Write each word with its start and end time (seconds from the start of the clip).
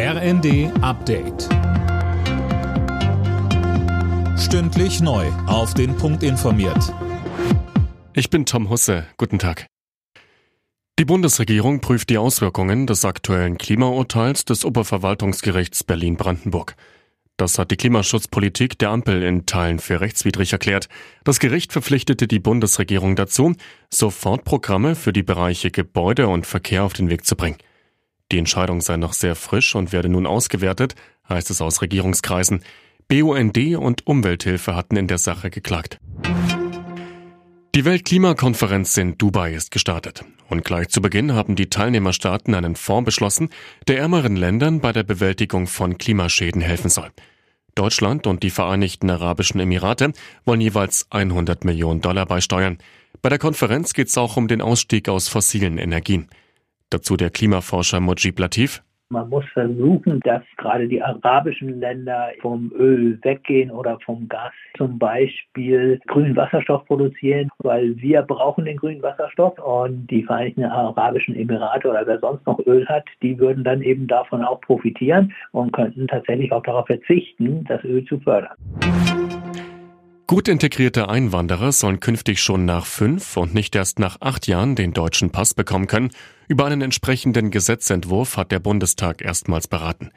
RND 0.00 0.70
Update. 0.80 1.48
Stündlich 4.38 5.00
neu. 5.00 5.26
Auf 5.48 5.74
den 5.74 5.96
Punkt 5.96 6.22
informiert. 6.22 6.94
Ich 8.14 8.30
bin 8.30 8.46
Tom 8.46 8.70
Husse. 8.70 9.08
Guten 9.16 9.40
Tag. 9.40 9.66
Die 11.00 11.04
Bundesregierung 11.04 11.80
prüft 11.80 12.10
die 12.10 12.18
Auswirkungen 12.18 12.86
des 12.86 13.04
aktuellen 13.04 13.58
Klimaurteils 13.58 14.44
des 14.44 14.64
Oberverwaltungsgerichts 14.64 15.82
Berlin-Brandenburg. 15.82 16.76
Das 17.36 17.58
hat 17.58 17.72
die 17.72 17.76
Klimaschutzpolitik 17.76 18.78
der 18.78 18.90
Ampel 18.90 19.24
in 19.24 19.46
Teilen 19.46 19.80
für 19.80 20.00
rechtswidrig 20.00 20.52
erklärt. 20.52 20.88
Das 21.24 21.40
Gericht 21.40 21.72
verpflichtete 21.72 22.28
die 22.28 22.38
Bundesregierung 22.38 23.16
dazu, 23.16 23.56
sofort 23.92 24.44
Programme 24.44 24.94
für 24.94 25.12
die 25.12 25.24
Bereiche 25.24 25.72
Gebäude 25.72 26.28
und 26.28 26.46
Verkehr 26.46 26.84
auf 26.84 26.92
den 26.92 27.10
Weg 27.10 27.26
zu 27.26 27.34
bringen. 27.34 27.58
Die 28.30 28.38
Entscheidung 28.38 28.80
sei 28.80 28.96
noch 28.96 29.14
sehr 29.14 29.34
frisch 29.34 29.74
und 29.74 29.92
werde 29.92 30.08
nun 30.08 30.26
ausgewertet, 30.26 30.94
heißt 31.28 31.50
es 31.50 31.62
aus 31.62 31.80
Regierungskreisen. 31.80 32.62
BUND 33.08 33.56
und 33.76 34.06
Umwelthilfe 34.06 34.74
hatten 34.76 34.96
in 34.96 35.06
der 35.06 35.16
Sache 35.18 35.48
geklagt. 35.48 35.98
Die 37.74 37.84
Weltklimakonferenz 37.84 38.96
in 38.98 39.16
Dubai 39.16 39.54
ist 39.54 39.70
gestartet. 39.70 40.24
Und 40.48 40.64
gleich 40.64 40.88
zu 40.88 41.00
Beginn 41.00 41.32
haben 41.32 41.54
die 41.54 41.70
Teilnehmerstaaten 41.70 42.54
einen 42.54 42.76
Fonds 42.76 43.06
beschlossen, 43.06 43.50
der 43.86 43.98
ärmeren 43.98 44.36
Ländern 44.36 44.80
bei 44.80 44.92
der 44.92 45.04
Bewältigung 45.04 45.66
von 45.66 45.96
Klimaschäden 45.96 46.60
helfen 46.60 46.90
soll. 46.90 47.10
Deutschland 47.74 48.26
und 48.26 48.42
die 48.42 48.50
Vereinigten 48.50 49.08
Arabischen 49.08 49.60
Emirate 49.60 50.12
wollen 50.44 50.60
jeweils 50.60 51.06
100 51.10 51.64
Millionen 51.64 52.00
Dollar 52.00 52.26
beisteuern. 52.26 52.78
Bei 53.22 53.28
der 53.28 53.38
Konferenz 53.38 53.94
geht 53.94 54.08
es 54.08 54.18
auch 54.18 54.36
um 54.36 54.48
den 54.48 54.60
Ausstieg 54.60 55.08
aus 55.08 55.28
fossilen 55.28 55.78
Energien. 55.78 56.28
Dazu 56.90 57.16
der 57.16 57.28
Klimaforscher 57.30 58.00
Mojib 58.00 58.38
Latif. 58.38 58.82
Man 59.10 59.30
muss 59.30 59.44
versuchen, 59.54 60.20
dass 60.20 60.42
gerade 60.58 60.86
die 60.86 61.02
arabischen 61.02 61.80
Länder 61.80 62.30
vom 62.40 62.70
Öl 62.72 63.18
weggehen 63.22 63.70
oder 63.70 63.98
vom 64.04 64.28
Gas 64.28 64.52
zum 64.76 64.98
Beispiel 64.98 65.98
grünen 66.06 66.36
Wasserstoff 66.36 66.84
produzieren, 66.84 67.48
weil 67.58 67.96
wir 67.96 68.20
brauchen 68.22 68.66
den 68.66 68.76
grünen 68.76 69.02
Wasserstoff 69.02 69.58
und 69.58 70.06
die 70.08 70.24
Vereinigten 70.24 70.64
Arabischen 70.64 71.36
Emirate 71.36 71.88
oder 71.88 72.06
wer 72.06 72.20
sonst 72.20 72.46
noch 72.46 72.58
Öl 72.66 72.86
hat, 72.86 73.04
die 73.22 73.38
würden 73.38 73.64
dann 73.64 73.80
eben 73.80 74.06
davon 74.06 74.42
auch 74.42 74.60
profitieren 74.60 75.32
und 75.52 75.72
könnten 75.72 76.06
tatsächlich 76.06 76.52
auch 76.52 76.62
darauf 76.62 76.86
verzichten, 76.86 77.64
das 77.64 77.82
Öl 77.84 78.04
zu 78.04 78.20
fördern. 78.20 78.56
Gut 80.28 80.46
integrierte 80.46 81.08
Einwanderer 81.08 81.72
sollen 81.72 82.00
künftig 82.00 82.42
schon 82.42 82.66
nach 82.66 82.84
fünf 82.84 83.38
und 83.38 83.54
nicht 83.54 83.74
erst 83.74 83.98
nach 83.98 84.18
acht 84.20 84.46
Jahren 84.46 84.74
den 84.74 84.92
deutschen 84.92 85.30
Pass 85.30 85.54
bekommen 85.54 85.86
können. 85.86 86.10
Über 86.48 86.66
einen 86.66 86.82
entsprechenden 86.82 87.50
Gesetzentwurf 87.50 88.36
hat 88.36 88.52
der 88.52 88.58
Bundestag 88.58 89.22
erstmals 89.22 89.68
beraten. 89.68 90.10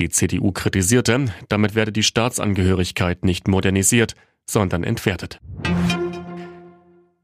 Die 0.00 0.08
CDU 0.08 0.50
kritisierte, 0.50 1.26
damit 1.48 1.76
werde 1.76 1.92
die 1.92 2.02
Staatsangehörigkeit 2.02 3.24
nicht 3.24 3.46
modernisiert, 3.46 4.16
sondern 4.44 4.82
entwertet. 4.82 5.38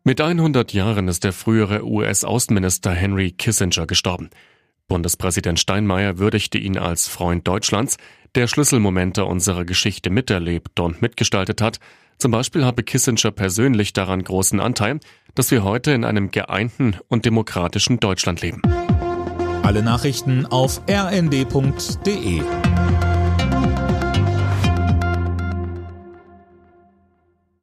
Mit 0.04 0.20
100 0.20 0.72
Jahren 0.72 1.08
ist 1.08 1.24
der 1.24 1.32
frühere 1.32 1.84
US-Außenminister 1.84 2.92
Henry 2.92 3.32
Kissinger 3.32 3.88
gestorben. 3.88 4.30
Bundespräsident 4.86 5.58
Steinmeier 5.58 6.18
würdigte 6.18 6.58
ihn 6.58 6.78
als 6.78 7.08
Freund 7.08 7.48
Deutschlands, 7.48 7.96
der 8.34 8.46
Schlüsselmomente 8.46 9.24
unserer 9.24 9.64
Geschichte 9.64 10.10
miterlebt 10.10 10.78
und 10.80 11.02
mitgestaltet 11.02 11.60
hat, 11.60 11.78
zum 12.18 12.30
Beispiel 12.30 12.64
habe 12.64 12.82
Kissinger 12.82 13.30
persönlich 13.30 13.92
daran 13.92 14.22
großen 14.22 14.60
Anteil, 14.60 15.00
dass 15.34 15.50
wir 15.50 15.64
heute 15.64 15.92
in 15.92 16.04
einem 16.04 16.30
geeinten 16.30 16.96
und 17.08 17.24
demokratischen 17.24 17.98
Deutschland 17.98 18.42
leben. 18.42 18.62
Alle 19.62 19.82
Nachrichten 19.82 20.46
auf 20.46 20.82
rnd.de 20.88 22.42